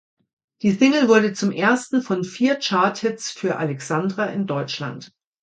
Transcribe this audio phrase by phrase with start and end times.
[0.63, 5.11] Die Single wurde zum ersten von vier Charthits für Alexandra in Deutschland.